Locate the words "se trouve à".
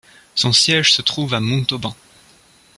0.93-1.39